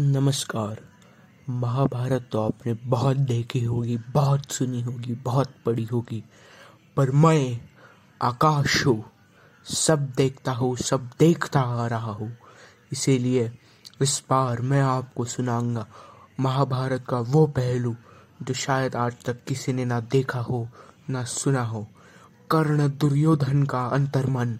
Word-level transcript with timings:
नमस्कार। 0.00 0.80
महाभारत 1.50 2.28
तो 2.32 2.40
आपने 2.40 2.72
बहुत 2.84 3.16
देखी 3.16 3.62
होगी, 3.64 3.96
बहुत 3.96 4.52
सुनी 4.52 4.82
होगी, 4.82 5.14
बहुत 5.14 5.54
पढ़ी 5.66 5.84
होगी, 5.84 6.22
पर 6.96 7.10
मैं 7.10 7.60
आकाश 8.22 8.86
हूँ, 8.86 9.04
सब 9.66 10.06
देखता 10.16 10.52
हूँ, 10.52 10.76
सब 10.76 11.10
देखता 11.18 11.60
आ 11.60 11.86
रहा 11.86 12.12
हूँ। 12.12 12.30
इसीलिए 12.92 13.50
इस 14.02 14.22
बार 14.30 14.60
मैं 14.60 14.82
आपको 14.82 15.24
सुनाऊँगा 15.24 15.86
महाभारत 16.40 17.04
का 17.08 17.20
वो 17.20 17.46
पहलू 17.46 17.94
जो 18.42 18.54
शायद 18.54 18.96
आज 18.96 19.16
तक 19.26 19.44
किसी 19.44 19.72
ने 19.72 19.84
ना 19.84 20.00
देखा 20.00 20.40
हो, 20.40 20.68
ना 21.10 21.24
सुना 21.24 21.62
हो। 21.62 21.86
कर्ण 22.50 22.88
दुर्योधन 22.88 23.64
का 23.64 23.86
अंतर्मन, 23.86 24.58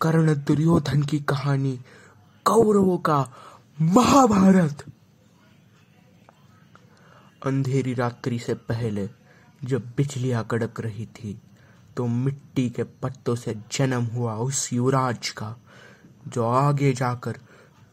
कर्ण 0.00 0.34
दुर्योधन 0.34 1.02
की 1.02 1.20
कहानी 1.20 1.78
कौरवों 2.46 2.98
का 2.98 3.26
महाभारत। 3.82 4.84
अंधेरी 7.46 7.94
रात्रि 7.94 8.38
से 8.38 8.54
पहले 8.54 9.08
जब 9.62 9.86
बिजलियाँ 9.96 10.44
कड़क 10.50 10.80
रही 10.80 11.06
थी 11.06 11.40
तो 11.96 12.06
मिट्टी 12.06 12.68
के 12.70 12.82
पत्तों 13.02 13.34
से 13.34 13.54
जन्म 13.72 14.04
हुआ 14.04 14.34
उस 14.36 14.72
युवराज 14.72 15.28
का, 15.30 15.56
जो 16.28 16.44
आगे 16.44 16.92
जाकर 16.92 17.38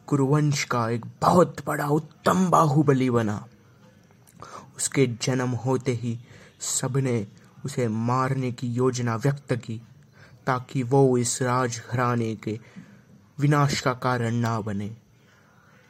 कुरुवंश 0.08 0.64
का 0.64 0.90
एक 0.90 1.06
बहुत 1.22 1.66
बड़ा 1.68 1.88
उत्तम 1.88 2.50
बाहुबली 2.50 3.10
बना। 3.10 3.46
उसके 4.78 5.08
जन्म 5.22 5.50
होते 5.66 5.94
ही 5.94 6.18
सबने 6.60 7.28
उसे 7.66 7.88
मारने 7.88 8.52
की 8.52 8.68
योजना 8.68 9.16
व्यक्त 9.16 9.54
की, 9.56 9.82
ताकि 10.48 10.84
वो 10.84 11.18
इस 11.18 11.42
राजघराने 11.42 12.36
के 12.36 12.60
विनाश 13.40 13.80
का 13.80 13.94
कारण 13.94 14.36
ना 14.36 14.60
बने। 14.62 14.96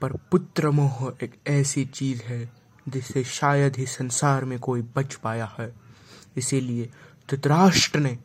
पर 0.01 0.13
पुत्र 0.31 0.69
मोह 0.69 1.11
एक 1.23 1.35
ऐसी 1.47 1.85
चीज़ 1.85 2.21
है 2.21 2.49
जिससे 2.89 3.23
शायद 3.23 3.75
ही 3.75 3.85
संसार 3.85 4.45
में 4.45 4.59
कोई 4.59 4.81
बच 4.95 5.15
पाया 5.15 5.55
है। 5.59 5.73
इसीलिए 6.37 6.89
धृतराष्ट्र 7.29 7.99
ने 7.99 8.17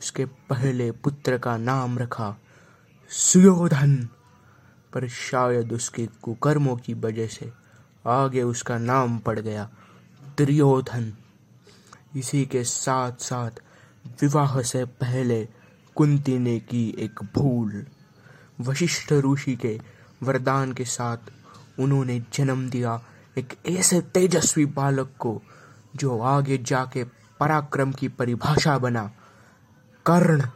उसके 0.00 0.24
पहले 0.24 0.90
पुत्र 0.90 1.38
का 1.38 1.56
नाम 1.56 1.98
रखा 1.98 2.36
सुयोधन, 3.10 4.08
पर 4.92 5.08
शायद 5.08 5.72
उसके 5.72 6.06
कुकर्मों 6.22 6.76
की 6.76 6.94
वजह 6.94 7.26
से 7.26 7.52
आगे 8.06 8.42
उसका 8.42 8.78
नाम 8.78 9.18
पड़ 9.18 9.38
गया 9.38 9.70
दुर्योधन। 10.38 11.12
इसी 12.16 12.44
के 12.46 12.64
साथ 12.64 13.12
साथ 13.12 13.50
विवाह 14.22 14.60
से 14.62 14.84
पहले 14.84 15.48
कुंती 15.94 16.38
ने 16.38 16.58
की 16.60 16.88
एक 16.98 17.22
भूल। 17.34 17.86
वशिष्ठ 18.60 19.12
ऋषि 19.12 19.56
के 19.56 19.80
वरदान 20.22 20.72
के 20.72 20.84
साथ 20.84 21.18
उन्होंने 21.78 22.22
जन्म 22.34 22.70
दिया 22.70 23.02
एक 23.38 23.54
ऐसे 23.66 24.00
तेजस्वी 24.00 24.66
बालक 24.66 25.14
को, 25.18 25.42
जो 25.96 26.20
आगे 26.20 26.58
जाके 26.58 27.04
पराक्रम 27.40 27.92
की 27.92 28.08
परिभाषा 28.08 28.78
बना। 28.78 29.12
कर्ण, 30.06 30.46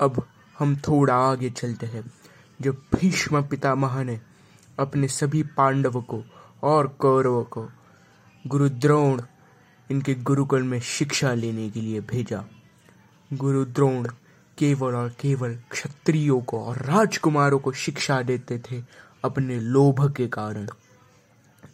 अब 0.00 0.28
हम 0.58 0.76
थोड़ा 0.76 1.14
आगे 1.14 1.50
चलते 1.50 1.86
हैं। 1.86 2.12
जब 2.60 2.82
भीष्म 2.94 3.42
पितामह 3.42 4.04
ने 4.04 4.20
अपने 4.78 5.08
सभी 5.08 5.42
पांडवों 5.42 6.02
को 6.02 6.24
और 6.62 6.88
कौरवों 6.88 7.44
को 7.44 7.68
गुरु 8.46 8.68
द्रोण 8.68 9.22
इनके 9.90 10.14
गुरुकुल 10.14 10.62
में 10.62 10.80
शिक्षा 10.80 11.34
लेने 11.34 11.70
के 11.70 11.80
लिए 11.80 12.00
भेजा। 12.00 12.44
गुरु 13.32 13.64
द्रोण 13.64 14.08
केवल 14.58 14.94
और 14.94 15.08
केवल 15.20 15.54
क्षत्रियों 15.70 16.40
को 16.40 16.64
और 16.64 16.76
राजकुमारों 16.82 17.58
को 17.58 17.72
शिक्षा 17.74 18.20
देते 18.22 18.58
थे 18.60 18.82
अपने 19.24 19.58
लोभ 19.60 20.06
के 20.16 20.26
कारण। 20.28 20.66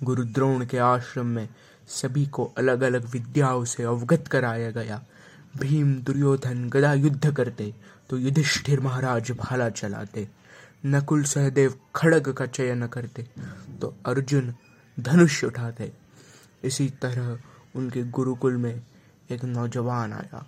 गुरु 0.02 0.24
द्रोण 0.24 0.64
के 0.66 0.78
आश्रम 0.78 1.26
में 1.26 1.48
सभी 1.88 2.26
को 2.26 2.44
अलग 2.58 2.82
अलग 2.82 3.08
विद्याओं 3.10 3.64
से 3.64 3.82
अवगत 3.82 4.28
कराया 4.28 4.70
गया। 4.70 5.02
भीम, 5.58 5.94
दुर्योधन, 5.94 6.68
गदा 6.68 6.92
युद्ध 6.94 7.34
करते 7.34 7.72
तो 8.10 8.18
युधिष्ठिर 8.18 8.80
महाराज 8.80 9.30
भाला 9.32 9.68
चलाते। 9.70 10.28
नकुल 10.86 11.22
सहदेव 11.24 11.74
खड़ग 11.96 12.32
का 12.32 12.46
चयन 12.46 12.86
करते 12.86 13.26
तो 13.80 13.94
अर्जुन 14.06 14.54
धनुष 14.98 15.42
उठाते। 15.44 15.92
इसी 16.64 16.88
तरह 17.02 17.38
उनके 17.76 18.02
गुरुकुल 18.04 18.56
में 18.56 18.82
एक 19.30 19.44
नौजवान 19.44 20.12
आया। 20.12 20.46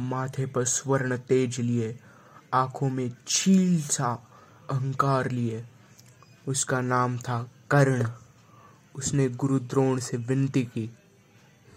माथे 0.00 0.46
पर 0.46 0.64
स्वर्ण 0.64 1.16
तेज 1.16 1.60
लिए, 1.60 2.00
आँखों 2.54 2.90
में 2.90 3.12
चील 3.28 3.82
सा 3.82 4.28
अहंकार 4.70 5.30
लिए। 5.30 5.64
उसका 6.48 6.80
नाम 6.80 7.18
था 7.18 7.50
कर्ण। 7.70 8.10
उसने 8.94 9.28
गुरु 9.28 9.58
द्रोण 9.58 9.98
से 9.98 10.16
विनती 10.16 10.62
की, 10.62 10.98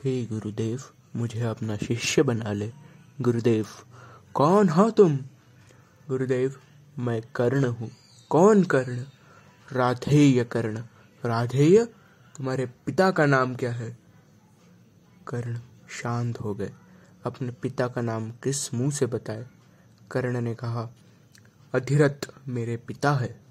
हे 0.04 0.26
गुरुदेव, 0.26 0.82
मुझे 1.16 1.42
अपना 1.42 1.78
शिष्य 1.78 2.24
बना 2.24 2.54
ले। 2.54 2.74
गुरुदेव, 3.22 3.66
कौन 4.34 4.70
हो 4.70 4.90
तुम? 4.90 5.18
गुरुदेव, 6.08 6.56
मैं 7.00 7.22
कर्ण 7.36 7.66
हूँ। 7.66 7.92
कौन 8.30 8.64
कर्ण? 8.64 9.04
राधेय 9.72 10.44
कर्ण। 10.44 10.84
राधेय, 11.26 11.86
तुम्हारे 12.38 12.66
पिता 12.66 13.12
का 13.12 13.26
नाम 13.26 13.56
क्या 13.56 13.72
है? 13.72 13.98
कर्ण 15.28 15.60
शांत 15.90 16.40
हो 16.40 16.54
गए। 16.54 16.72
अपने 17.26 17.52
पिता 17.52 17.88
का 17.88 18.02
नाम 18.02 18.32
किस 18.32 18.74
मुँह 18.74 18.92
से 18.92 19.06
बताए? 19.06 19.46
कर्ण 20.12 20.42
ने 20.42 20.56
कहा, 20.56 20.94
अधिरथ 21.76 22.34
मेरे 22.48 22.78
पिता 22.78 23.14
है। 23.14 23.42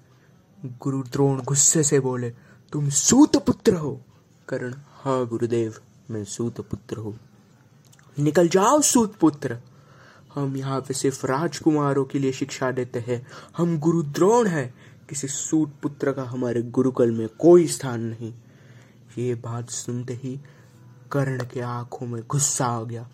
गुरु 0.65 1.03
द्रोण 1.03 1.43
गुस्से 1.43 1.83
से 1.83 1.99
बोले, 1.99 2.29
तुम 2.71 2.89
सूत 2.89 3.45
पुत्र 3.45 3.73
हो। 3.73 4.01
कर्ण 4.49 4.75
हाँ 4.93 5.27
गुरुदेव, 5.27 5.75
मैं 6.11 6.23
सूत 6.23 6.61
पुत्र 6.61 6.97
हूँ। 6.97 7.19
निकल 8.19 8.47
जाओ 8.47 8.81
सूत 8.81 9.15
पुत्र। 9.15 9.57
हम 10.35 10.57
यहाँ 10.57 10.81
पे 10.81 10.93
सिर्फ़ 10.93 11.27
राजकुमारों 11.27 12.05
के 12.05 12.19
लिए 12.19 12.31
शिक्षा 12.31 12.71
देते 12.71 12.99
हैं। 12.99 13.27
हम 13.57 13.79
गुरु 13.79 14.03
द्रोण 14.03 14.47
है। 14.47 14.73
किसी 15.09 15.27
सूत 15.27 15.73
पुत्र 15.83 16.13
का 16.13 16.23
हमारे 16.23 16.61
गुरुकुल 16.61 17.11
में 17.11 17.27
कोई 17.27 17.67
स्थान 17.67 18.01
नहीं। 18.01 18.33
ये 19.17 19.35
बात 19.35 19.69
सुनते 19.69 20.13
ही 20.13 20.39
कर्ण 21.11 21.45
के 21.45 21.61
आँखों 21.61 22.07
में 22.07 22.23
गुस्सा 22.29 22.65
आ 22.65 22.83
गया। 22.83 23.09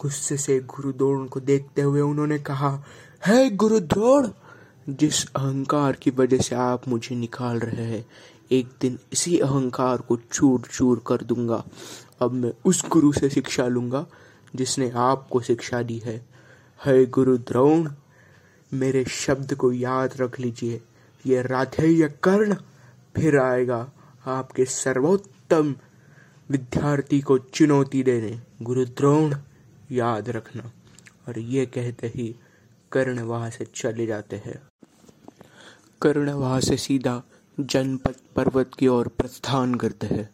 गुस्से 0.00 0.36
से 0.36 0.58
गुरुद्रोण 0.60 1.26
को 1.26 1.40
देखते 1.40 1.82
हुए 1.82 2.00
उन्होंने 2.00 2.38
कहा, 2.38 2.84
है 3.26 3.50
गुरुद्रोण 3.50 4.28
जिस 4.88 5.24
अहंकार 5.26 5.92
की 5.92 6.10
वजह 6.10 6.38
से 6.38 6.54
आप 6.54 6.88
मुझे 6.88 7.16
निकाल 7.16 7.58
रहे 7.58 7.84
हैं, 7.84 8.04
एक 8.52 8.68
दिन 8.80 8.98
इसी 9.12 9.38
अहंकार 9.38 9.96
को 9.96 10.16
चूर 10.32 10.60
चूर 10.60 11.02
कर 11.06 11.22
दूँगा। 11.22 11.64
अब 12.20 12.32
मैं 12.32 12.52
उस 12.64 12.84
गुरु 12.88 13.12
से 13.12 13.30
शिक्षा 13.30 13.66
लूँगा, 13.66 14.06
जिसने 14.56 14.90
आपको 14.90 15.40
शिक्षा 15.40 15.82
दी 15.82 15.98
है। 15.98 16.26
है 16.84 17.06
गुरु 17.06 17.36
द्रोण, 17.38 17.90
मेरे 18.72 19.04
शब्द 19.04 19.54
को 19.54 19.72
याद 19.72 20.14
रख 20.20 20.40
लीजिए। 20.40 20.80
ये 21.26 21.42
राधेय 21.42 22.08
कर्ण 22.22 22.54
फिर 23.16 23.38
आएगा, 23.38 23.90
आपके 24.26 24.64
सर्वोत्तम 24.64 25.74
विद्यार्थी 26.50 27.20
को 27.20 27.38
चुनौती 27.38 28.02
देने। 28.02 28.40
गुरु 28.62 28.84
द्रोण 28.84 29.34
याद 29.92 30.28
रखना। 30.28 30.72
और 31.28 31.38
ये 31.38 31.66
कहते 31.66 32.06
ही 32.06 32.36
कर्ण 32.92 33.20
वहाँ 33.20 33.50
से 33.50 33.66
चले 33.74 34.06
जाते 34.06 34.36
हैं। 34.36 34.62
कर्ण 36.02 36.30
वहाँ 36.30 36.60
से 36.60 36.76
सीधा 36.76 37.22
जनपद 37.60 38.14
पर्वत 38.36 38.70
की 38.78 38.86
ओर 38.86 39.08
प्रस्थान 39.08 39.74
करते 39.74 40.06
हैं। 40.06 40.30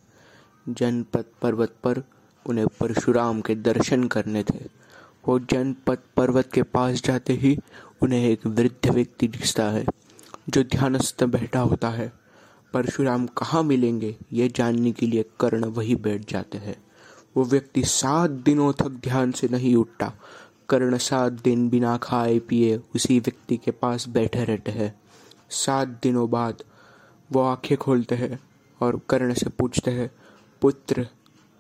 जनपद 0.68 1.24
पर्वत 1.42 1.76
पर 1.84 2.02
उन्हें 2.46 2.66
परशुराम 2.66 3.40
के 3.40 3.54
दर्शन 3.54 4.04
करने 4.04 4.42
थे। 4.42 4.86
वो 5.28 5.38
जनपद 5.38 5.98
पर्वत 6.16 6.52
के 6.52 6.62
पास 6.62 7.02
जाते 7.02 7.32
ही 7.32 7.58
उन्हें 8.02 8.28
एक 8.28 8.46
वृद्ध 8.46 8.90
व्यक्ति 8.90 9.28
दिखता 9.28 9.70
है, 9.70 9.84
जो 10.48 10.62
ध्यानस्थ 10.62 11.24
बैठा 11.24 11.60
होता 11.60 11.88
है। 11.88 12.12
परशुराम 12.72 13.26
कहाँ 13.26 13.62
मिलेंगे, 13.62 14.16
ये 14.32 14.48
जानने 14.48 14.92
के 14.92 15.06
लिए 15.06 15.22
कर्ण 15.40 15.64
वही 15.64 15.96
बैठ 15.96 16.30
जाते 16.32 16.58
हैं। 16.58 16.85
वो 17.36 17.44
व्यक्ति 17.44 17.84
सात 17.84 18.30
दिनों 18.30 18.72
तक 18.72 18.88
ध्यान 18.88 19.32
से 19.32 19.48
नहीं 19.48 19.76
उठता। 19.76 20.12
कर्ण 20.68 20.98
सात 20.98 21.32
दिन 21.32 21.68
बिना 21.68 21.96
खाए 21.96 22.38
पिए 22.38 22.76
उसी 22.76 23.20
व्यक्ति 23.20 23.56
के 23.56 23.70
पास 23.70 24.08
बैठे 24.08 24.44
रहते 24.44 24.70
हैं। 24.70 25.00
सात 25.50 25.88
दिनों 25.88 26.30
बाद 26.30 26.62
वो 27.32 27.42
आँखें 27.42 27.78
खोलते 27.78 28.14
हैं 28.14 28.40
और 28.80 29.00
कर्ण 29.10 29.34
से 29.34 29.50
पूछते 29.50 29.90
हैं, 29.90 30.10
पुत्र, 30.62 31.08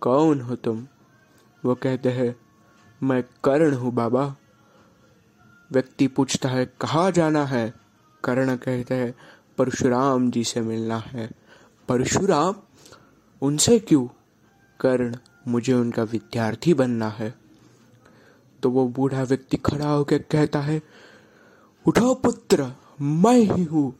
कौन 0.00 0.40
हो 0.40 0.56
तुम? 0.56 0.86
वो 1.64 1.74
कहते 1.74 2.08
हैं, 2.08 2.36
मैं 3.02 3.22
कर्ण 3.22 3.74
हूँ 3.74 3.92
बाबा। 3.92 4.36
व्यक्ति 5.72 6.06
पूछता 6.06 6.48
है, 6.48 6.66
कहाँ 6.80 7.10
जाना 7.10 7.44
है? 7.44 7.74
कर्ण 8.24 8.56
कहते 8.56 8.94
हैं, 8.94 9.14
परशुराम 9.58 10.30
जी 10.30 10.44
से 10.44 10.60
मिलना 10.60 10.98
है। 10.98 11.30
परशुराम? 11.88 12.54
उनसे 13.42 13.78
क्यों? 13.78 14.06
कर्ण 14.80 15.16
मुझे 15.48 15.72
उनका 15.72 16.02
विद्यार्थी 16.02 16.74
बनना 16.74 17.08
है। 17.08 17.34
तो 18.62 18.70
वो 18.70 18.86
बूढ़ा 18.88 19.22
व्यक्ति 19.22 19.56
खड़ा 19.56 19.88
होकर 19.88 20.18
कहता 20.18 20.60
है, 20.60 20.82
उठो 21.86 22.14
पुत्र, 22.14 22.72
मैं 23.00 23.38
ही 23.38 23.64
हूँ 23.64 23.90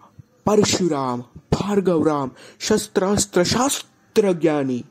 परशुराम 0.47 1.21
भार्गव 1.53 2.07
राम 2.07 2.31
शस्त्रास्त्र 2.61 3.45
शास्त्र 3.45 4.33
ज्ञानी 4.33 4.85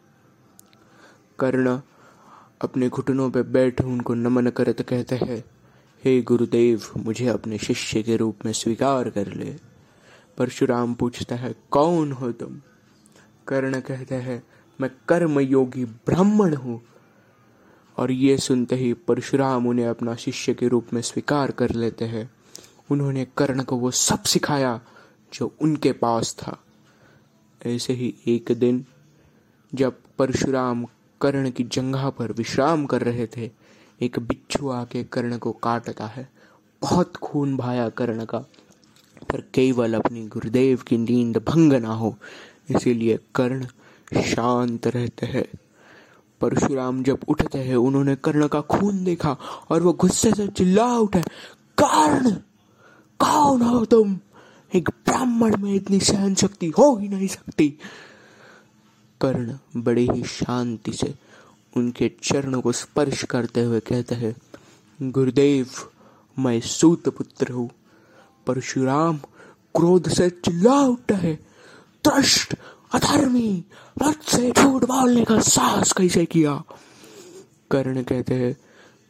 कर्ण 1.40 1.80
अपने 2.62 2.90
घुटनों 2.90 3.30
पर 3.32 3.44
बैठ 3.44 3.82
उनको 3.82 4.14
नमन 4.14 4.50
करते 4.50 4.84
कहते 4.84 5.16
हैं, 5.16 5.44
हे 6.04 6.22
गुरुदेव, 6.22 6.84
मुझे 6.98 7.28
अपने 7.28 7.58
शिष्य 7.58 8.04
के 8.04 8.16
रूप 8.18 8.46
में 8.46 8.52
स्वीकार 8.54 9.10
कर 9.10 9.34
ले। 9.34 9.56
परशुराम 10.38 10.94
पूछता 10.94 11.36
है, 11.36 11.56
कौन 11.72 12.12
हो 12.12 12.32
तुम? 12.32 12.62
कर्ण 13.48 13.80
कहते 13.80 14.16
हैं 14.16 14.44
मैं 14.82 14.92
कर्म 15.08 15.40
योगी 15.40 15.86
ब्राह्मण 15.86 16.56
हूँ। 16.56 16.82
और 17.98 18.12
ये 18.12 18.38
सुनते 18.38 18.76
ही 18.76 18.94
परशुराम 18.94 19.68
उन्हें 19.68 19.86
अपना 19.86 20.16
शिष्य 20.16 20.54
के 20.54 20.68
रूप 20.68 20.88
में 20.94 21.02
स्वीकार 21.02 21.52
कर 21.52 21.70
लेते 21.70 22.06
हैं। 22.06 22.32
उन्होंने 22.92 23.28
कर्ण 23.38 23.64
को 23.64 23.76
वो 23.76 23.92
सब 23.92 24.24
सिखाया 24.24 24.82
जो 25.34 25.56
उनके 25.62 25.92
पास 25.92 26.36
था। 26.40 26.64
ऐसे 27.66 27.94
ही 27.94 28.16
एक 28.28 28.52
दिन, 28.52 28.86
जब 29.76 29.98
परशुराम 30.18 30.88
कर्ण 31.22 31.52
की 31.52 31.64
जंघा 31.64 32.10
पर 32.10 32.32
विश्राम 32.32 32.86
कर 32.86 33.02
रहे 33.02 33.28
थे, 33.28 33.52
एक 34.02 34.20
बिच्छू 34.20 34.70
आके 34.70 35.04
कर्ण 35.04 35.38
को 35.38 35.52
काटता 35.52 36.06
है। 36.06 36.30
बहुत 36.82 37.18
खून 37.18 37.58
भाया 37.58 37.90
कर्ण 37.90 38.26
का, 38.26 38.40
पर 39.32 39.42
केवल 39.42 39.94
अपनी 39.94 40.28
गुरुदेव 40.28 40.78
की 40.78 40.98
नींद 40.98 41.38
भंग 41.38 41.74
ना 41.74 41.94
हो। 41.94 42.18
इसीलिए 42.76 43.20
कर्ण 43.36 43.66
शांत 44.14 44.88
रहते 44.88 45.26
हैं। 45.26 45.48
परशुराम 46.42 47.04
जब 47.04 47.20
उठते 47.28 47.58
हैं, 47.58 47.76
उन्होंने 47.76 48.16
कर्ण 48.16 48.48
का 48.48 48.62
खून 48.62 49.04
देखा 49.04 49.38
और 49.70 49.84
वो 49.84 49.94
गुस्से 49.94 50.32
से 50.32 50.48
चिल्ला 50.48 50.98
उठे, 50.98 51.22
कर्ण, 51.82 52.32
कौन 53.20 53.62
हो 53.62 53.86
तुम? 53.86 54.20
एक 54.76 54.90
ब्राह्मण 54.90 55.58
में 55.58 55.74
इतनी 55.74 56.00
सहन 56.00 56.36
शक्ति 56.36 56.68
हो 56.68 56.98
ही 56.98 57.08
नहीं 57.08 57.28
सकती। 57.28 57.80
कर्ण 59.22 59.58
बड़े 59.76 60.08
ही 60.12 60.24
शांति 60.24 60.94
से 60.94 61.16
उनके 61.78 62.12
चरणों 62.24 62.62
को 62.62 62.72
स्पर्श 62.72 63.24
करते 63.24 63.62
हुए 63.62 63.80
कहते 63.80 64.16
हैं, 64.16 64.36
गुरुदेव, 65.12 65.68
मैं 66.40 66.62
सूत 66.62 67.10
पुत्र 67.10 67.52
हूँ। 67.52 67.70
परशुराम 68.48 69.18
क्रोध 69.76 70.10
से 70.10 70.30
चिल्ला 70.30 70.80
उठा 70.82 71.16
है। 71.16 71.36
त्रष्ट 72.04 72.56
अधर्मी 72.96 73.66
मुझसे 74.02 74.52
झूठ 74.52 74.84
बोलने 74.84 75.24
का 75.24 75.40
साहस 75.40 75.92
कैसे 75.92 76.26
किया? 76.26 76.64
कर्ण 77.72 78.04
कहते 78.04 78.34
हैं, 78.34 78.58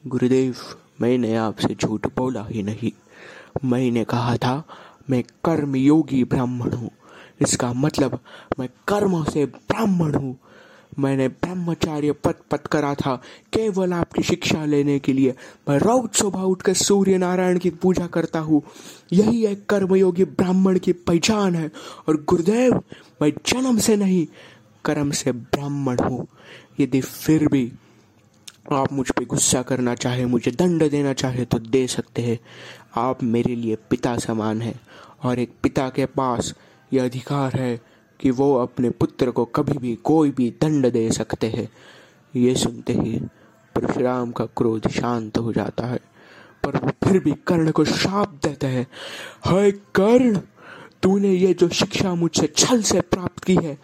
गुरुदेव, 0.08 0.56
मैंने 1.02 1.36
आपसे 1.36 1.76
झूठ 1.82 2.08
बोला 2.08 2.46
ही 2.46 2.64
नहीं। 2.64 2.92
मैंने 3.66 4.04
कहा 4.04 4.38
था, 4.38 4.64
मैं 5.10 5.24
कर्म 5.24 5.76
योगी 5.76 6.24
ब्राह्मण 6.24 6.74
हूँ। 6.74 6.92
इसका 7.42 7.74
मतलब 7.74 8.20
मैं 8.60 8.70
कर्म 8.88 9.24
से 9.24 9.46
ब्राह्मण 9.46 10.16
हूँ। 10.16 10.40
मैंने 11.00 11.28
ब्रह्मचार्य 11.28 12.12
पद 12.24 12.36
पद 12.52 12.68
करा 12.68 12.94
था, 12.96 13.16
केवल 13.54 13.94
आपकी 13.94 14.24
शिक्षा 14.24 14.66
लेने 14.66 14.98
के 15.00 15.14
लिए। 15.14 15.34
मैं 15.70 15.78
रोज 15.78 16.10
सुबह 16.16 16.42
उठकर 16.42 16.74
सूर्य 16.74 17.18
नारायण 17.18 17.58
की 17.58 17.70
पूजा 17.70 18.08
करता 18.08 18.40
हूँ। 18.40 18.62
यही 19.14 19.46
एक 19.46 19.66
कर्मयोगी 19.66 20.24
ब्राह्मण 20.24 20.80
की 20.80 20.94
पहचान 20.94 21.56
है 21.56 21.72
और 22.08 22.24
गुरुदेव, 22.24 22.82
मैं 23.22 23.32
जन्म 23.46 23.78
से 23.78 23.96
नहीं, 23.96 24.26
कर्म 24.86 25.12
से 25.12 25.32
ब्राह्मण 25.32 26.00
हूँ। 26.00 26.28
यदि 26.80 27.02
फिर 27.02 27.48
भी 27.48 27.72
आप 28.72 28.94
मुझ 28.94 29.10
पे 29.12 29.26
गुस्सा 29.26 29.62
करना 29.62 29.96
चाहे, 29.96 30.26
मुझे 30.26 30.52
दंड 30.52 30.90
देना 30.90 31.14
चाहे 31.14 31.46
तो 31.46 31.60
दे 31.60 31.86
सकते 31.88 32.22
हैं। 32.22 32.40
आप 32.98 33.24
मेरे 33.24 33.56
लिए 33.56 33.78
पिता 33.90 34.18
समान 34.18 34.62
है 34.62 34.74
और 35.24 35.40
एक 35.40 35.52
पिता 35.64 35.90
के 35.90 36.06
पास 36.06 36.54
यह 36.94 37.04
अधिकार 37.06 37.54
है 37.54 37.95
कि 38.20 38.32
वो 38.32 38.54
अपने 38.56 38.90
पुत्र 38.92 39.32
को 39.32 39.46
कभी 39.46 39.78
भी 39.78 39.96
कोई 40.04 40.32
भी 40.32 40.50
दंड 40.62 40.92
दे 40.92 41.10
सकते 41.12 41.48
हैं। 41.50 41.68
ये 42.34 42.56
सुनते 42.56 42.94
ही 42.94 43.20
परशुराम 43.76 44.32
का 44.32 44.46
क्रोध 44.58 44.88
शांत 44.90 45.38
हो 45.38 45.54
जाता 45.54 45.86
है, 45.86 46.00
पर 46.64 46.78
वो 46.78 46.92
फिर 47.04 47.20
भी 47.20 47.32
कर्ण 47.48 47.72
को 47.72 47.86
शाप 47.86 48.40
देते 48.44 48.68
हैं। 48.68 48.86
हाय 49.46 49.72
कर्ण, 49.96 50.40
तूने 51.04 51.30
ये 51.30 51.54
जो 51.54 51.68
शिक्षा 51.70 52.14
मुझसे 52.16 52.48
छल 52.48 52.82
से 52.84 53.02
प्राप्त 53.04 53.44
की 53.44 53.56
है, 53.56 53.78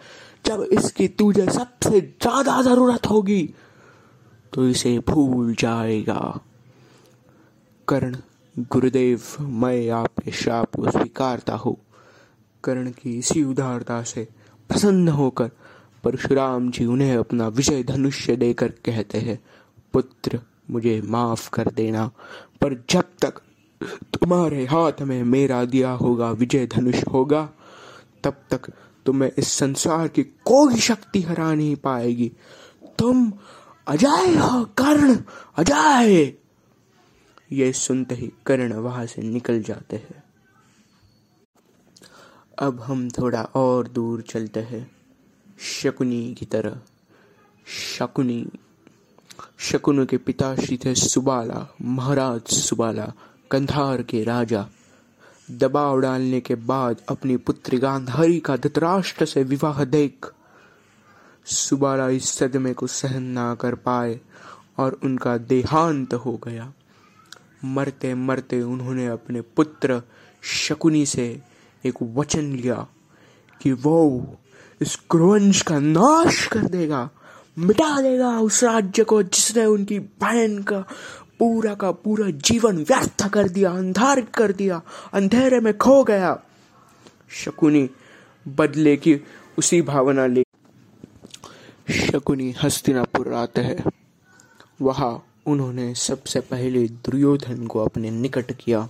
जब 0.46 0.68
इसकी 0.72 1.08
तुझे 1.10 1.46
सबसे 1.48 2.00
ज़्यादा 2.00 2.60
ज़रूरत 2.62 3.06
होगी 3.06 3.42
तो 4.52 4.66
इसे 4.68 4.98
भूल 5.08 5.54
जाएगा। 5.54 6.40
कर्ण, 7.88 8.16
गुरुदेव, 8.56 9.22
मैं 9.40 9.88
आपके 9.92 10.30
श्राप 10.32 10.76
को 10.76 10.90
स्वीकारता 10.90 11.54
हूँ। 11.54 11.76
कर्ण 12.64 12.90
की 12.90 13.18
इसी 13.18 13.44
उदारता 13.44 14.02
से 14.02 14.28
प्रसन्न 14.68 15.08
होकर 15.08 15.50
परशुराम 16.04 16.70
जी 16.70 16.84
उन्हें 16.84 17.16
अपना 17.16 17.48
विजय 17.48 17.82
धनुष्य 17.82 18.36
देकर 18.36 18.68
कहते 18.68 19.18
हैं, 19.18 19.40
पुत्र, 19.92 20.40
मुझे 20.70 21.02
माफ़ 21.04 21.50
कर 21.50 21.68
देना, 21.68 22.10
पर 22.60 22.84
जब 22.90 23.04
तक 23.22 23.42
तुम्हारे 23.82 24.64
हाथ 24.66 24.92
में 25.02 25.22
मेरा 25.22 25.64
दिया 25.64 25.90
होगा 25.90 26.30
विजय 26.30 26.66
धनुष 26.66 27.02
होगा, 27.12 27.50
तब 28.24 28.34
तक 28.50 28.70
तुम्हें 29.06 29.30
इस 29.38 29.48
संसार 29.48 30.08
की 30.08 30.22
कोई 30.22 30.76
शक्ति 30.76 31.22
हरा 31.22 31.54
नहीं 31.54 31.76
पाएगी। 31.76 32.32
तुम 32.98 33.32
अजय 33.86 34.36
हो, 34.36 34.64
कर्ण, 34.64 35.16
अजय! 35.56 36.34
ये 37.52 37.72
सुनते 37.72 38.14
ही 38.14 38.32
कर्ण 38.46 38.72
वहाँ 38.72 39.06
से 39.06 39.22
निकल 39.22 39.62
जाते 39.62 39.96
हैं। 39.96 40.21
अब 42.58 42.80
हम 42.80 43.10
थोड़ा 43.10 43.42
और 43.42 43.88
दूर 43.88 44.22
चलते 44.22 44.60
हैं। 44.60 44.90
शकुनी 45.58 46.34
की 46.34 46.46
तरह। 46.46 46.80
शकुनी। 47.98 48.48
शकुन 49.58 50.04
के 50.04 50.16
पिता 50.16 50.56
श्री 50.56 50.76
थे 50.76 50.94
सुबाला, 50.94 51.74
महाराज 51.82 52.42
सुबाला, 52.42 53.12
कंधार 53.50 54.02
के 54.02 54.24
राजा। 54.24 54.68
दबाव 55.50 56.00
डालने 56.00 56.40
के 56.40 56.54
बाद 56.54 57.00
अपनी 57.08 57.36
पुत्री 57.36 57.78
गांधारी 57.78 58.40
का 58.40 58.56
धतराष्ट्र 58.56 59.26
से 59.26 59.42
विवाह 59.42 59.84
देख। 59.84 60.32
सुबाला 61.44 62.08
इस 62.08 62.28
सदमे 62.28 62.72
को 62.72 62.86
सहन 62.86 63.22
ना 63.22 63.54
कर 63.54 63.74
पाए 63.74 64.20
और 64.78 65.00
उनका 65.04 65.36
देहांत 65.36 66.14
हो 66.14 66.40
गया। 66.44 66.72
मरते 67.64 68.14
मरते 68.14 68.62
उन्होंने 68.62 69.06
अपने 69.06 69.40
पुत्र 69.40 70.02
शकुनी 70.42 71.06
से 71.06 71.51
एक 71.86 71.94
वचन 72.02 72.40
लिया 72.40 72.86
कि 73.62 73.72
वो 73.72 74.26
इस 74.80 74.96
क्रवंश 74.96 75.62
का 75.62 75.78
नाश 75.78 76.46
कर 76.46 76.60
देगा, 76.60 77.10
मिटा 77.58 78.00
देगा 78.00 78.38
उस 78.40 78.64
राज्य 78.64 79.04
को 79.04 79.22
जिसने 79.22 79.64
उनकी 79.64 79.98
बहन 79.98 80.62
का, 80.62 80.80
पूरा 81.38 81.74
का 81.74 81.92
पूरा 81.92 82.30
जीवन 82.30 82.76
व्यर्थ 82.76 83.28
कर 83.28 83.48
दिया, 83.48 83.70
अंधार 83.70 84.20
कर 84.20 84.52
दिया, 84.52 84.82
अंधेरे 85.12 85.60
में 85.60 85.78
खो 85.78 86.04
गया। 86.04 86.42
शकुनी 87.30 87.90
बदले 88.48 88.96
की 88.96 89.20
उसी 89.58 89.82
भावना 89.82 90.26
ले। 90.26 90.44
शकुनी 91.90 92.54
हस्तिनापुर 92.62 93.32
आते 93.32 93.60
हैं। 93.60 93.90
वहाँ 94.82 95.24
उन्होंने 95.46 95.94
सबसे 95.94 96.40
पहले 96.40 96.88
दुर्योधन 96.88 97.66
को 97.66 97.84
अपने 97.84 98.10
निकट 98.10 98.52
किया। 98.52 98.88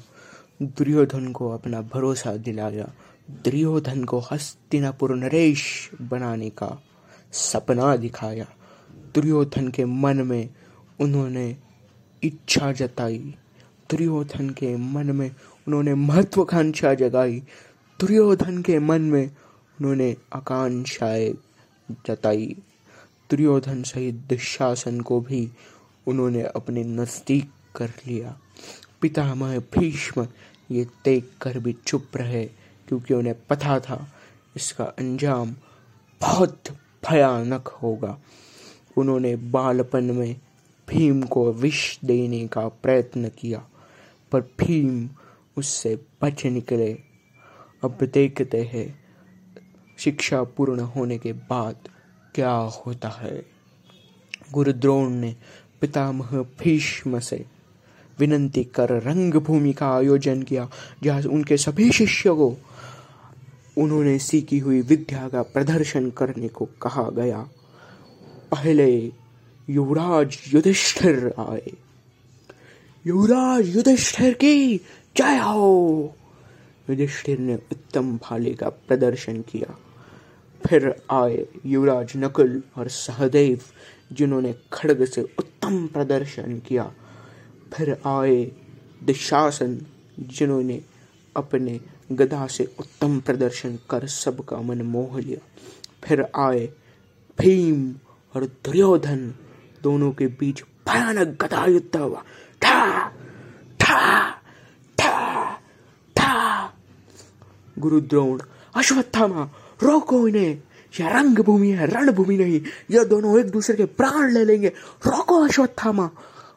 दुर्योधन 0.63 1.33
को 1.33 1.51
अपना 1.51 1.83
भरोसा 1.83 2.37
दिलाया। 2.37 2.95
दुर्योधन 3.31 4.05
को 4.05 4.19
हस्तिनापुर 4.19 5.17
नरेश 5.17 5.91
बनाने 6.03 6.51
का 6.51 6.83
सपना 7.33 7.97
दिखाया। 7.97 8.47
दुर्योधन 9.15 9.69
के 9.69 9.85
मन 9.85 10.17
में 10.17 10.51
उन्होंने 11.01 11.57
इच्छा 12.23 12.73
जताई। 12.73 13.35
दुर्योधन 13.91 14.51
के 14.51 14.77
मन 14.77 15.07
में 15.07 15.31
उन्होंने 15.69 15.95
महत्वाकांक्षा 15.95 16.95
जगाई। 16.95 17.43
दुर्योधन 18.01 18.63
के 18.63 18.79
मन 18.79 19.03
में 19.03 19.27
उन्होंने 19.81 20.17
आकांक्षाएँ 20.35 21.35
जताई। 22.07 22.57
दुर्योधन 23.31 23.83
सहित 23.83 24.15
दुशासन 24.15 25.01
को 25.01 25.21
भी 25.21 25.51
उन्होंने 26.07 26.43
अपने 26.43 26.85
नज़दीक 26.85 27.51
कर 27.77 27.89
लिया। 27.89 28.39
पितामह 29.01 29.59
भीष्म 29.59 30.29
ये 30.73 30.85
देख 31.05 31.31
कर 31.41 31.59
भी 31.59 31.73
चुप 31.87 32.17
रहे, 32.17 32.45
क्योंकि 32.89 33.15
उन्हें 33.15 33.35
पता 33.47 33.79
था 33.81 34.07
इसका 34.57 34.85
अंजाम 34.85 35.55
बहुत 36.21 36.71
भयानक 37.03 37.69
होगा। 37.83 38.19
उन्होंने 38.97 39.35
बालपन 39.37 40.05
में 40.05 40.37
भीम 40.89 41.23
को 41.23 41.53
विष 41.53 41.99
देने 42.05 42.47
का 42.49 42.67
प्रयत्न 42.69 43.29
किया, 43.29 43.65
पर 44.33 44.41
भीम 44.41 45.09
उससे 45.57 45.95
बच 46.23 46.45
निकले। 46.47 46.93
अब 47.85 47.99
देखते 48.05 48.63
हैं 48.65 48.87
शिक्षा 49.99 50.43
पूर्ण 50.43 50.81
होने 50.81 51.19
के 51.19 51.33
बाद 51.33 51.89
क्या 52.35 52.53
होता 52.53 53.09
है। 53.09 53.45
गुरुद्रोण 54.53 55.11
ने 55.11 55.35
पितामह 55.81 56.31
भीष्म 56.61 57.19
से 57.19 57.45
विनंती 58.19 58.65
कर 58.65 59.03
रंग 59.03 59.35
भूमि 59.35 59.73
का 59.73 59.95
आयोजन 59.97 60.43
किया, 60.43 60.71
जहाँ 61.03 61.23
उनके 61.23 61.57
सभी 61.57 61.91
शिष्यों 61.93 62.37
को 62.37 62.57
उन्होंने 63.79 64.19
सीखी 64.19 64.59
हुई 64.59 64.81
विद्या 64.81 65.29
का 65.29 65.43
प्रदर्शन 65.43 66.11
करने 66.11 66.49
को 66.49 66.65
कहा 66.65 67.11
गया। 67.11 67.49
पहले 68.51 69.13
युवराज 69.71 70.39
युधिष्ठिर 70.55 71.35
आए। 71.39 71.73
युवराज 73.07 73.77
युधिष्ठिर 73.77 74.33
की 74.35 74.77
जय 75.17 75.37
हो! 75.37 76.17
युधिष्ठिर 76.91 77.39
ने 77.39 77.55
उत्तम 77.55 78.17
भाले 78.17 78.55
का 78.55 78.69
प्रदर्शन 78.69 79.41
किया। 79.41 79.77
फिर 80.67 81.03
आए 81.11 81.47
युवराज 81.67 82.13
नकुल 82.17 82.63
और 82.77 82.89
सहदेव, 82.89 83.61
जिन्होंने 84.13 84.55
खड़ग 84.73 85.05
से 85.05 85.23
उत्तम 85.23 85.87
प्रदर्शन 85.87 86.59
किया। 86.59 86.93
फिर 87.73 87.93
आए 88.07 88.53
दुशासन, 89.05 89.81
जिन्होंने 90.21 90.83
अपने 91.37 91.81
गदा 92.13 92.47
से 92.47 92.75
उत्तम 92.81 93.21
प्रदर्शन 93.21 93.79
कर 93.91 94.07
सबका 94.07 94.57
मन 94.57 94.83
मोह 94.83 95.21
लिया। 95.21 95.51
फिर 96.05 96.27
आए 96.37 96.67
भीम 97.39 97.95
और 98.37 98.45
दुर्योधन, 98.45 99.35
दोनों 99.83 100.13
के 100.13 100.27
बीच 100.27 100.63
भयानक 100.63 101.45
गदा 101.45 101.67
युद्ध 101.67 101.97
हुआ। 101.97 102.25
ठा 102.63 103.09
ठा 103.81 104.31
ठा 104.99 105.55
ठा। 106.17 106.73
गुरु 107.79 108.01
द्रोण 108.01 108.41
अश्वत्थामा, 108.75 109.51
रोको 109.83 110.29
इन्हें। 110.29 110.63
यह 111.01 111.09
रंग 111.09 111.39
भूमि 111.39 111.69
है, 111.69 111.87
रणभूमि 111.87 112.37
नहीं। 112.37 112.63
यह 112.91 113.05
दोनों 113.05 113.41
एक 113.41 113.51
दूसरे 113.51 113.77
के 113.77 113.85
प्राण 113.85 114.31
ले 114.31 114.45
लेंगे। 114.45 114.69
रोको 115.07 115.41
अश्वत्थामा। 115.43 116.11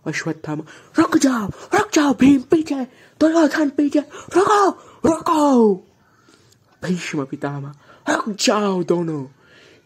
अश्वत्थामा 0.07 0.63
रुक 0.99 1.17
जाओ 1.17 1.47
रुक 1.73 1.89
जाओ, 1.93 2.13
भीम, 2.13 2.41
पीछे, 2.41 2.83
दुर्योधन, 3.19 3.69
पीछे 3.69 3.99
रुको 4.35 4.69
रुको 5.05 5.75
भीष्म 6.81 7.25
पितामह 7.25 7.73
रुक 8.09 8.29
जाओ 8.39 8.83
दोनों, 8.83 9.25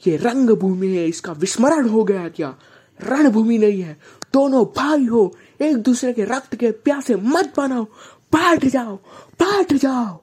ये 0.07 0.15
रंग 0.17 0.49
भूमि 0.49 0.88
है, 0.88 1.07
इसका 1.07 1.31
विस्मरण 1.31 1.88
हो 1.89 2.03
गया 2.03 2.27
क्या? 2.29 2.55
रणभूमि 2.99 3.57
नहीं 3.57 3.81
है, 3.81 3.97
दोनों 4.33 4.65
भाई 4.77 5.05
हो, 5.05 5.35
एक 5.61 5.77
दूसरे 5.77 6.13
के 6.13 6.23
रक्त 6.25 6.55
के 6.55 6.71
प्यासे 6.71 7.15
मत 7.15 7.53
बनाओ 7.57 7.83
बैठ 8.33 8.65
जाओ 8.65 8.95
बैठ 9.39 9.73
जाओ। 9.73 10.19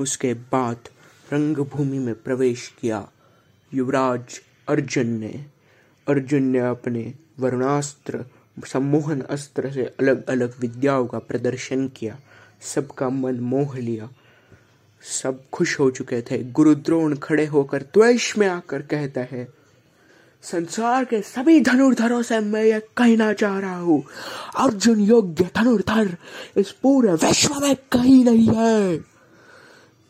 उसके 0.00 0.32
बाद 0.34 0.88
रंगभूमि 1.32 1.98
में 1.98 2.14
प्रवेश 2.14 2.66
किया, 2.80 3.08
युवराज 3.72 4.40
अर्जुन 4.68 5.06
ने 5.18 5.32
अर्जुन 6.06 6.42
ने 6.42 6.58
अपने 6.58 7.02
वरुणास्त्र, 7.38 8.24
सम्मोहन 8.66 9.20
अस्त्र 9.30 9.70
से 9.72 9.84
अलग 10.00 10.26
अलग 10.30 10.54
विद्याओं 10.60 11.06
का 11.06 11.18
प्रदर्शन 11.18 11.88
किया। 11.88 12.18
सबका 12.74 13.08
मन 13.08 13.40
मोह 13.40 13.78
लिया। 13.78 14.08
सब 15.04 15.42
खुश 15.52 15.78
हो 15.80 15.90
चुके 15.90 16.20
थे। 16.22 16.42
गुरुद्रोण 16.52 17.16
खड़े 17.16 17.46
होकर 17.46 17.82
द्वेष 17.94 18.36
में 18.38 18.46
आकर 18.48 18.82
कहता 18.82 19.20
है, 19.30 19.46
संसार 20.42 21.04
के 21.04 21.20
सभी 21.22 21.60
धनुर्धरों 21.60 22.22
से 22.22 22.38
मैं 22.40 22.62
यह 22.64 22.82
कहना 22.96 23.32
चाह 23.32 23.58
रहा 23.58 23.78
हूँ, 23.78 24.02
अर्जुन 24.56 25.00
योग्य 25.00 25.48
धनुर्धर 25.56 26.16
इस 26.56 26.70
पूरे 26.72 27.12
विश्व 27.18 27.58
में 27.60 27.74
कहीं 27.92 28.24
नहीं 28.24 28.48
है। 28.48 28.98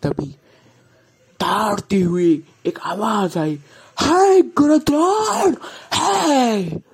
तभी 0.03 0.35
दौड़ती 1.41 2.01
हुई 2.01 2.43
एक 2.67 2.79
आवाज़ 2.83 3.39
आई, 3.39 3.59
हाय 3.97 4.43
गुरुद्रोण 4.57 5.55
है 5.95 6.92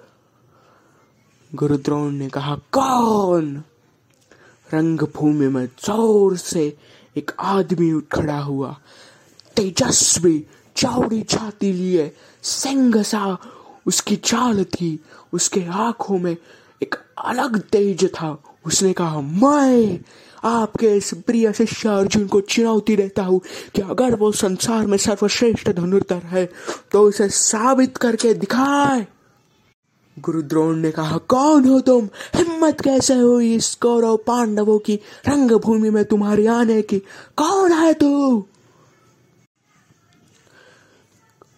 गुरुद्रोण 1.55 2.11
ने 2.11 2.29
कहा, 2.29 2.57
कौन? 2.73 3.63
रंगभूमि 4.75 5.49
में 5.49 5.67
ज़ोर 5.67 6.37
से 6.37 6.77
एक 7.17 7.31
आदमी 7.41 7.93
उठ 7.93 8.05
खड़ा 8.13 8.39
हुआ। 8.39 8.79
तेजस्वी 9.57 10.47
चौड़ी 10.77 11.23
छाती 11.23 11.73
लिए 11.73 12.17
सिंह 12.43 13.03
सा 13.03 13.39
उसकी 13.87 14.17
चाल 14.17 14.65
थी। 14.65 15.05
उसके 15.33 15.65
आँखों 15.65 16.19
में 16.19 16.37
एक 16.83 16.95
अलग 17.25 17.61
तेज 17.61 18.13
था। 18.15 18.43
उसने 18.65 18.93
कहा, 18.93 19.21
मैं 19.21 19.99
आपके 20.45 20.87
इस 20.87 21.15
प्रिय 21.15 21.53
शिष्य 21.53 21.89
अर्जुन 21.89 22.27
को 22.27 22.41
चुनौती 22.41 22.97
देता 22.97 23.23
हूँ। 23.23 23.41
कि 23.75 23.83
अगर 23.83 24.15
वो 24.15 24.33
संसार 24.33 24.87
में 24.87 24.99
सर्वश्रेष्ठ 24.99 25.71
धनुर्धर 25.71 26.27
है 26.27 26.51
तो 26.91 27.03
उसे 27.03 27.29
साबित 27.29 27.97
करके 27.97 28.35
दिखाए। 28.35 29.07
गुरुद्रोण 30.21 30.77
ने 30.77 30.91
कहा, 30.91 31.19
कौन 31.19 31.65
हो 31.65 31.81
तुम? 31.81 32.09
हिम्मत 32.35 32.81
कैसे 32.81 33.15
हुई 33.15 33.55
इस 33.55 33.75
कौरव 33.75 34.17
पांडवों 34.17 34.79
की? 34.79 34.95
रंगभूमि 35.29 35.91
में 35.91 36.05
तुम्हारी 36.05 36.47
आने 36.47 36.83
की। 36.83 36.99
कौन 37.37 37.73
है 37.73 37.95
तू? 37.95 38.47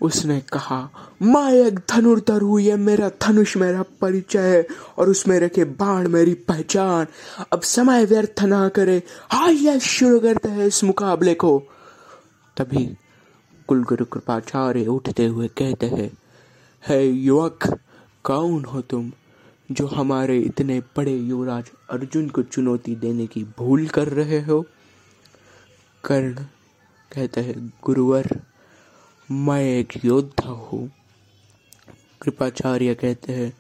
उसने 0.01 0.41
कहा, 0.41 0.91
मैं 1.23 1.53
एक 1.53 1.79
धनुर्धर 1.79 2.43
हूँ, 2.43 2.61
ये 2.61 2.77
मेरा 2.77 3.11
धनुष 3.23 3.57
मेरा 3.57 3.85
परिचय 4.01 4.39
है 4.39 4.67
और 4.99 5.09
उसमें 5.09 5.41
रखे 5.41 5.65
बाण 5.65 6.09
मेरी 6.09 6.35
पहचान। 6.35 7.07
अब 7.53 7.61
समय 7.61 8.05
व्यर्थ 8.05 8.43
ना 8.43 8.69
करे। 8.69 9.03
आइए 9.33 9.79
शुरू 9.79 10.21
करते 10.21 10.49
हैं 10.49 10.67
इस 10.67 10.85
मुकाबले 10.85 11.35
को। 11.35 11.63
तभी 12.57 12.97
कुलगुरु 13.69 14.05
कृपाचार्य 14.05 14.87
उठते 14.87 15.27
हुए 15.27 15.49
कहते 15.49 15.87
हैं, 15.87 16.11
है 16.87 17.07
युवक 17.07 17.79
कौन 18.25 18.65
हो 18.65 18.81
तुम, 18.81 19.13
जो 19.73 19.87
हमारे 19.87 20.39
इतने 20.39 20.81
बड़े 20.81 21.17
युवराज 21.17 21.71
अर्जुन 21.91 22.29
को 22.29 22.43
चुनौती 22.43 22.97
देने 22.97 23.27
की 23.27 23.45
भूल 23.45 23.89
कर 23.89 24.09
रहे 24.09 24.41
हो? 24.41 24.67
कर्ण 26.05 26.35
कहते 27.13 27.41
हैं, 27.41 27.73
गुरुवर, 27.85 28.29
मैं 29.31 29.65
एक 29.65 30.05
योद्धा 30.05 30.49
हूँ। 30.49 30.91
कृपाचार्य 32.23 32.95
कहते 32.95 33.33
हैं, 33.33 33.57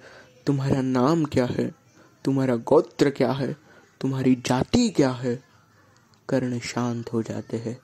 तुम्हारा 0.46 0.82
नाम 0.82 1.24
क्या 1.24 1.46
है? 1.46 1.74
तुम्हारा 2.24 2.56
गोत्र 2.56 3.10
क्या 3.10 3.32
है? 3.32 3.56
तुम्हारी 4.00 4.34
जाति 4.34 4.90
क्या 4.90 5.10
है? 5.10 5.42
कर्ण 6.28 6.58
शांत 6.58 7.12
हो 7.12 7.22
जाते 7.22 7.56
हैं। 7.56 7.80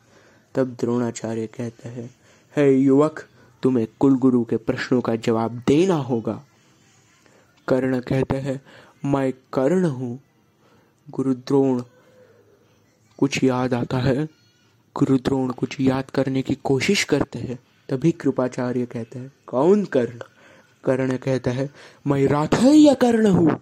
तब 0.54 0.76
द्रोणाचार्य 0.80 1.46
कहते 1.46 1.88
हैं, 1.88 2.14
हे 2.56 2.78
युवक, 2.78 3.24
तुम्हें 3.62 3.86
कुलगुरु 4.00 4.44
के 4.44 4.56
प्रश्नों 4.56 5.00
का 5.00 5.16
जवाब 5.16 5.62
देना 5.66 5.94
होगा। 5.94 6.44
कर्ण 7.68 8.00
कहते 8.00 8.36
हैं, 8.36 8.60
मैं 9.04 9.32
कर्ण 9.32 9.84
हूँ। 9.84 10.20
गुरुद्रोण, 11.10 11.82
कुछ 13.18 13.44
याद 13.44 13.74
आता 13.74 13.98
है? 13.98 14.28
गुरुद्रोण 14.96 15.50
कुछ 15.50 15.80
याद 15.80 16.10
करने 16.10 16.42
की 16.42 16.54
कोशिश 16.54 17.04
करते 17.04 17.38
हैं, 17.38 17.58
तभी 17.88 18.12
कृपाचार्य 18.12 18.86
कहते 18.86 19.18
हैं, 19.18 19.32
कौन 19.46 19.84
कर्ण? 19.84 20.18
कर्ण 20.84 21.16
कहता 21.16 21.50
है, 21.50 21.70
मैं 22.06 22.26
राधेय 22.26 22.94
कर्ण 22.94 23.26
हूँ। 23.26 23.60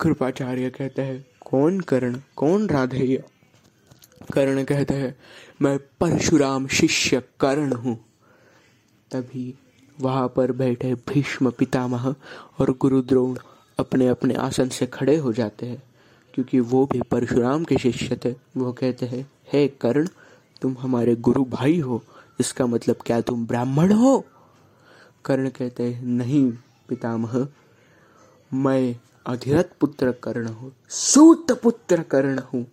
कृपाचार्य 0.00 0.70
कहते 0.70 1.02
हैं, 1.02 1.26
कौन 1.40 1.80
कर्ण? 1.80 2.20
कौन 2.36 2.68
राधेय? 2.68 3.24
कर्ण 4.32 4.64
कहते 4.64 4.94
हैं, 4.94 5.16
मैं 5.62 5.78
परशुराम 5.78 6.66
शिष्य 6.66 7.22
कर्ण 7.40 7.72
हूँ। 7.72 8.04
तभी 9.10 9.54
वहाँ 10.00 10.28
पर 10.28 10.52
बैठे 10.52 10.94
भीष्म, 11.08 11.50
पितामह 11.50 12.14
और 12.60 12.70
गुरुद्रोण 12.80 13.36
अपने 13.78 14.08
अपने 14.08 14.34
आसन 14.34 14.68
से 14.68 14.86
खड़े 14.86 15.16
हो 15.16 15.32
जाते 15.32 15.66
हैं, 15.66 15.82
क्योंकि 16.34 16.60
वो 16.60 16.84
भी 16.86 17.00
परशुराम 17.02 17.64
के 17.64 17.78
शिष्य 17.78 18.16
थे। 18.24 18.34
वो 18.56 18.72
कहते 18.72 19.06
हैं, 19.06 19.26
हे 19.52 19.66
कर्ण, 19.80 20.08
तुम 20.62 20.76
हमारे 20.80 21.14
गुरु 21.16 21.44
भाई 21.44 21.78
हो, 21.80 22.02
इसका 22.40 22.66
मतलब 22.66 22.96
क्या 23.06 23.20
तुम 23.20 23.46
ब्राह्मण 23.46 23.92
हो? 23.92 24.24
कर्ण 25.24 25.48
कहते 25.48 25.82
हैं, 25.82 26.04
नहीं, 26.04 26.50
पितामह, 26.88 27.46
मैं 28.50 28.96
अधिरथ 29.26 29.78
पुत्र 29.80 30.12
कर्ण 30.22 30.46
हूँ, 30.46 30.72
सूत 30.88 31.52
पुत्र 31.52 32.02
कर्ण 32.02 32.40
हूँ 32.52 32.66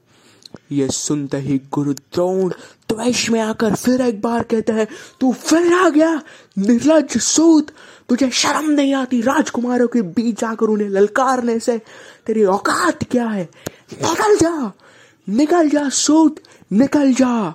ये 0.71 0.87
सुनते 0.87 1.37
ही 1.37 1.61
गुरु 1.71 1.93
द्रोण 1.93 2.49
द्वेष 2.89 3.29
में 3.29 3.39
आकर 3.39 3.75
फिर 3.75 4.01
एक 4.01 4.21
बार 4.21 4.43
कहते 4.43 4.73
हैं, 4.73 4.87
तू 5.19 5.33
फिर 5.33 5.73
आ 5.73 5.89
गया 5.89 6.21
निर्लज 6.57 7.17
सूत, 7.17 7.67
तुझे 8.09 8.29
शर्म 8.29 8.69
नहीं 8.69 8.93
आती, 8.93 9.21
राजकुमारों 9.21 9.87
के 9.87 10.01
बीच 10.01 10.41
जाकर 10.41 10.65
उन्हें 10.65 10.89
ललकारने 10.89 11.59
से, 11.59 11.81
तेरी 12.25 12.43
औकात 12.43 13.03
क्या 13.03 13.27
है? 13.27 13.49
निकल 14.03 14.35
जा 14.35 14.71
निकल 15.29 15.69
जा 15.69 15.89
सूत, 15.89 16.35
निकल 16.71 17.13
जा। 17.13 17.53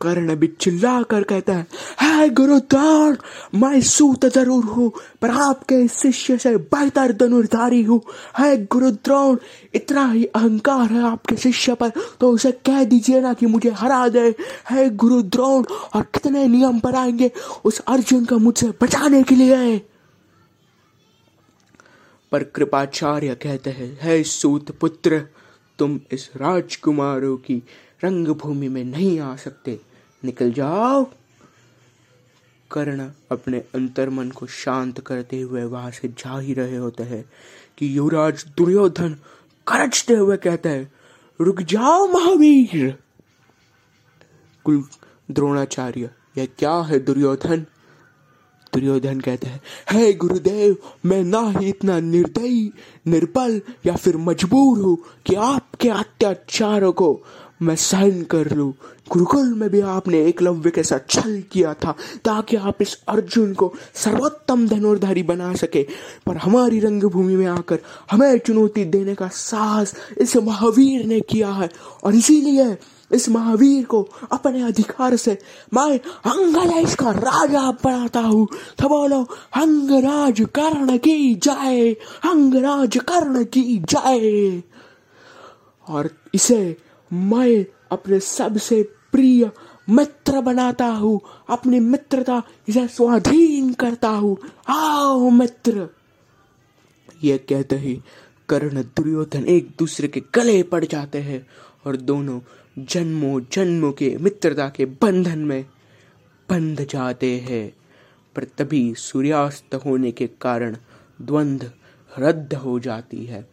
कर्ण 0.00 0.34
भी 0.36 0.46
चिल्ला 0.60 1.02
कर 1.02 1.22
कहता 1.22 1.54
है 1.54 1.66
है 2.00 2.28
गुरुद्वार, 2.28 3.18
मैं 3.54 3.80
सूत 3.80 4.24
ज़रूर 4.26 4.64
हूँ, 4.64 4.90
पर 5.22 5.30
आपके 5.30 5.86
शिष्य 5.88 6.36
से 6.38 6.56
बेहतर 6.56 7.12
धनुर्धारी 7.12 7.82
हूँ। 7.82 8.00
है 8.38 8.66
गुरुद्रोण 8.66 9.36
इतना 9.74 10.06
ही 10.12 10.24
अहंकार 10.24 10.92
है 10.92 11.02
आपके 11.02 11.36
शिष्य 11.36 11.74
पर 11.74 11.92
तो 12.20 12.30
उसे 12.30 12.52
कह 12.66 12.84
दीजिए 12.84 13.20
ना 13.20 13.32
कि 13.32 13.46
मुझे 13.46 13.70
हरा 13.70 14.08
दे। 14.08 14.34
है 14.70 14.88
गुरुद्रोण 14.96 15.64
और 15.94 16.02
कितने 16.02 16.46
नियम 16.48 16.80
बनाएँगे 16.80 17.30
उस 17.64 17.80
अर्जुन 17.80 18.24
को 18.24 18.38
मुझसे 18.38 18.72
बचाने 18.82 19.22
के 19.22 19.34
लिए? 19.34 19.78
पर 22.32 22.42
कृपाचार्य 22.44 23.34
कहते 23.34 23.70
हैं, 23.70 23.98
है 24.02 24.22
सूत 24.22 24.70
पुत्र, 24.70 25.22
तुम 25.78 26.00
इस 26.12 26.28
राजकुमारों 26.36 27.36
की 27.36 27.62
रंगभूमि 28.04 28.68
में 28.68 28.84
नहीं 28.84 29.18
आ 29.20 29.34
सकते। 29.36 29.78
निकल 30.22 30.52
जाओ। 30.52 31.04
कर्ण 32.70 33.08
अपने 33.32 33.58
अंतर्मन 33.74 34.30
को 34.30 34.46
शांत 34.46 35.00
करते 35.00 35.40
हुए 35.40 35.64
वहाँ 35.64 35.90
से 35.90 36.08
जा 36.08 36.38
ही 36.38 36.54
रहे 36.54 36.76
होते 36.76 37.02
हैं 37.02 37.24
कि 37.78 37.96
युवराज 37.98 38.44
दुर्योधन 38.56 39.16
करचते 39.66 40.14
हुए 40.14 40.36
कहते 40.36 40.68
हैं, 40.68 40.92
रुक 41.40 41.60
जाओ 41.62 42.06
महावीर। 42.06 42.98
कुल 44.64 44.84
द्रोणाचार्य, 45.30 46.10
यह 46.38 46.48
क्या 46.58 46.74
है 46.82 46.98
दुर्योधन? 46.98 47.66
दुर्योधन 48.72 49.20
कहते 49.20 49.46
हैं, 49.46 49.60
हे 49.90 50.12
गुरुदेव, 50.12 50.76
मैं 51.06 51.22
ना 51.24 51.40
ही 51.50 51.68
इतना 51.68 51.98
निर्दयी, 52.00 52.72
निर्बल 53.06 53.60
या 53.86 53.96
फिर 53.96 54.16
मजबूर 54.16 54.78
हूँ 54.78 54.96
कि 55.26 55.34
आपके 55.34 55.88
अत्याचारों 55.88 56.92
को 56.92 57.12
मैं 57.60 57.74
साइन 57.76 58.22
कर 58.24 58.50
लू। 58.50 58.68
गुरुकुल 59.10 59.52
में 59.54 59.68
भी 59.70 59.80
आपने 59.80 60.20
एकलव्य 60.26 60.70
के 60.70 60.82
साथ 60.82 61.08
छल 61.10 61.42
किया 61.52 61.72
था, 61.74 61.94
ताकि 62.24 62.56
आप 62.56 62.82
इस 62.82 62.96
अर्जुन 63.08 63.52
को 63.54 63.72
सर्वोत्तम 63.94 64.66
धनुर्धारी 64.68 65.22
बना 65.22 65.52
सके। 65.54 65.82
पर 66.26 66.36
हमारी 66.36 66.78
रंगभूमि 66.80 67.36
में 67.36 67.46
आकर 67.48 67.78
हमें 68.10 68.38
चुनौती 68.38 68.84
देने 68.86 69.14
का 69.14 69.28
साहस 69.28 69.94
इस 70.18 70.36
महावीर 70.38 71.04
ने 71.06 71.20
किया 71.20 71.50
है, 71.50 71.68
और 72.04 72.14
इसीलिए 72.14 72.76
इस 73.10 73.28
महावीर 73.28 73.84
को 73.84 74.02
अपने 74.32 74.62
अधिकार 74.62 75.16
से 75.16 75.36
मैं 75.74 75.98
अंगदेश 75.98 76.94
का 76.94 77.10
राजा 77.10 77.70
बनाता 77.84 78.20
हूँ। 78.20 78.46
तो 78.78 78.88
बोलो, 78.88 79.22
अंगराज 79.56 80.40
कर्ण 80.54 80.96
की 80.98 81.34
जाए 81.36 81.90
अंगराज 82.24 82.98
कर्ण 83.08 83.44
की 83.44 83.78
जाए 83.88 84.62
और 85.86 86.10
इसे 86.34 86.76
मैं 87.12 87.66
अपने 87.92 88.20
सबसे 88.20 88.82
प्रिय 88.82 89.50
मित्र 89.90 90.40
बनाता 90.40 90.86
हूँ, 90.86 91.20
अपनी 91.48 91.80
मित्रता 91.80 92.42
इसे 92.68 92.88
स्वाधीन 92.88 93.72
करता 93.72 94.08
हूँ। 94.08 94.38
आओ 94.68 95.30
मित्र। 95.30 95.88
ये 97.24 97.38
कहते 97.38 97.76
ही 97.76 98.00
कर्ण 98.48 98.82
दुर्योधन 98.82 99.44
एक 99.44 99.68
दूसरे 99.78 100.08
के 100.08 100.22
गले 100.34 100.62
पड़ 100.62 100.84
जाते 100.84 101.18
हैं 101.18 101.46
और 101.86 101.96
दोनों 101.96 102.40
जन्मों 102.78 103.40
जन्मों 103.52 103.92
के 103.92 104.16
मित्रता 104.20 104.68
के 104.68 104.84
बंधन 104.84 105.38
में 105.38 105.66
बंध 106.50 106.86
जाते 106.90 107.38
हैं। 107.38 107.76
पर 108.36 108.44
तभी 108.44 108.94
सूर्यास्त 108.94 109.74
होने 109.74 110.12
के 110.12 110.26
कारण 110.26 110.76
द्वंद्व 111.22 111.70
रद्द 112.18 112.54
हो 112.54 112.78
जाती 112.80 113.24
है। 113.24 113.50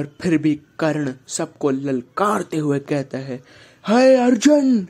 पर 0.00 0.16
फिर 0.20 0.38
भी 0.38 0.60
कर्ण 0.78 1.12
सबको 1.28 1.70
ललकारते 1.70 2.56
हुए 2.56 2.78
कहता 2.78 3.18
है 3.18 3.42
है 3.88 4.16
अर्जुन 4.16 4.88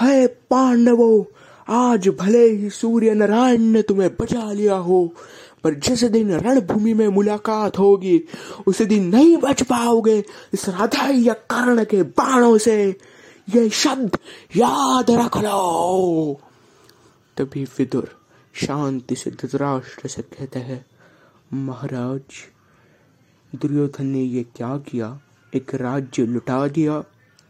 है 0.00 0.26
पांडवो, 0.26 1.32
आज 1.68 2.08
भले 2.08 2.50
ही 2.50 2.70
सूर्य 2.70 3.14
नारायण 3.14 3.60
ने 3.60 3.82
तुम्हें 3.82 4.10
बचा 4.20 4.52
लिया 4.52 4.74
हो, 4.74 5.14
पर 5.64 5.74
जिस 5.74 6.04
दिन 6.04 6.32
रणभूमि 6.32 6.94
में 6.94 7.08
मुलाकात 7.08 7.78
होगी, 7.78 8.24
उस 8.66 8.82
दिन 8.82 9.04
नहीं 9.04 9.36
बच 9.36 9.62
पाओगे 9.62 10.24
इस 10.52 10.68
राधा 10.68 11.06
या 11.06 11.32
कर्ण 11.32 11.84
के 11.84 12.02
बाणों 12.02 12.58
से। 12.58 12.96
ये 13.54 13.68
शब्द 13.70 14.18
याद 14.56 15.10
रख 15.10 15.36
लो। 15.36 16.40
तभी 17.36 17.64
विदुर 17.64 18.08
शांति 18.54 19.16
से 19.16 19.30
धृतराष्ट्र 19.30 20.08
से 20.08 20.22
कहते 20.22 20.58
हैं, 20.58 20.86
महाराज 21.54 22.57
दुर्योधन 23.54 24.06
ने 24.06 24.20
ये 24.20 24.42
क्या 24.42 24.78
किया? 24.78 25.20
एक 25.54 25.74
राज्य 25.74 26.26
लुटा 26.26 26.68
दिया, 26.68 27.00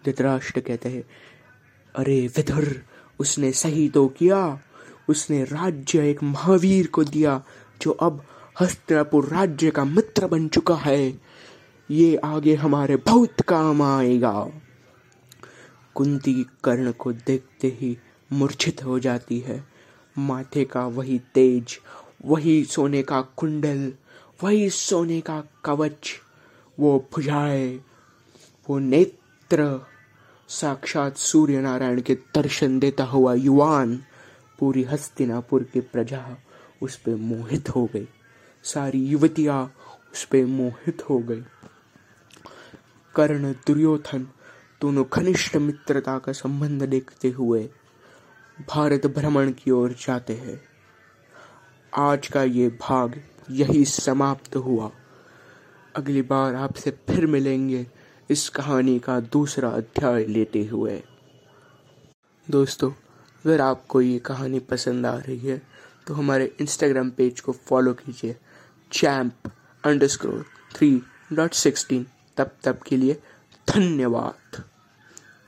धृतराष्ट्र 0.04 0.60
कहते 0.60 0.88
हैं। 0.88 1.04
अरे, 1.96 2.26
विदुर, 2.26 2.82
उसने 3.20 3.52
सही 3.52 3.88
तो 3.88 4.08
किया। 4.08 4.60
उसने 5.08 5.44
राज्य 5.44 6.10
एक 6.10 6.22
महावीर 6.22 6.86
को 6.86 7.04
दिया, 7.04 7.44
जो 7.82 7.90
अब 7.90 8.24
हस्तिनापुर 8.60 9.28
राज्य 9.28 9.70
का 9.70 9.84
मित्र 9.84 10.26
बन 10.26 10.48
चुका 10.48 10.74
है। 10.74 11.20
ये 11.90 12.16
आगे 12.16 12.54
हमारे 12.54 12.96
बहुत 12.96 13.40
काम 13.40 13.82
आएगा। 13.82 14.50
कुंती 15.94 16.46
कर्ण 16.64 16.92
को 16.92 17.12
देखते 17.12 17.78
ही 17.80 17.98
मूर्छित 18.32 18.84
हो 18.84 18.98
जाती 18.98 19.38
है। 19.38 19.64
माथे 20.18 20.64
का 20.64 20.86
वही 20.86 21.20
तेज, 21.34 21.80
वही 22.24 22.64
सोने 22.64 23.02
का 23.02 23.20
कुंडल 23.20 23.92
वही 24.42 24.70
सोने 24.70 25.20
का 25.20 25.44
कवच 25.64 26.20
वो 26.80 27.08
भुजाए, 27.12 27.80
वो 28.70 28.78
नेत्र, 28.78 29.86
साक्षात 30.48 31.16
सूर्य 31.16 31.60
नारायण 31.60 32.00
के 32.00 32.14
दर्शन 32.14 32.78
देता 32.78 33.04
हुआ 33.04 33.34
युवान, 33.34 34.04
पूरी 34.58 34.82
हस्तिनापुर 34.82 35.62
की 35.62 35.80
प्रजा 35.80 36.36
उस 36.82 36.96
पे 36.96 37.14
मोहित 37.14 37.68
हो 37.68 37.90
गई। 37.92 38.08
सारी 38.62 39.06
युवतियाँ 39.06 39.74
उस 40.12 40.24
पे 40.24 40.44
मोहित 40.44 41.10
हो 41.10 41.18
गई। 41.18 41.42
कर्ण 43.14 43.52
दुर्योधन, 43.52 44.28
दोनों 44.80 45.04
घनिष्ठ 45.12 45.56
मित्रता 45.56 46.18
का 46.18 46.32
संबंध 46.32 46.82
देखते 46.82 47.28
हुए 47.28 47.70
भारत 48.68 49.06
भ्रमण 49.06 49.52
की 49.52 49.70
ओर 49.70 49.92
जाते 49.92 50.34
हैं। 50.34 50.60
आज 51.96 52.28
का 52.28 52.42
ये 52.42 52.68
भाग 52.68 53.22
यही 53.50 53.84
समाप्त 53.84 54.56
हुआ। 54.56 54.90
अगली 55.94 56.22
बार 56.22 56.54
आपसे 56.54 56.90
फिर 57.08 57.26
मिलेंगे 57.26 57.86
इस 58.30 58.48
कहानी 58.48 58.98
का 58.98 59.18
दूसरा 59.22 59.68
अध्याय 59.70 60.24
लेते 60.24 60.64
हुए। 60.64 61.02
दोस्तों, 62.48 62.90
अगर 62.90 63.60
आपको 63.60 64.00
ये 64.00 64.18
कहानी 64.18 64.58
पसंद 64.60 65.06
आ 65.06 65.16
रही 65.18 65.38
है 65.38 65.60
तो 66.06 66.14
हमारे 66.14 66.52
इंस्टाग्राम 66.60 67.10
पेज 67.10 67.40
को 67.40 67.52
फॉलो 67.52 67.92
कीजिए। 67.94 68.36
Champ 68.90 69.50
underscore 70.06 70.44
three 70.74 70.90
dot 71.32 71.52
sixteen 71.54 72.06
तब 72.36 72.50
तब 72.64 72.80
के 72.86 72.96
लिए 72.96 73.20
धन्यवाद। 73.68 74.62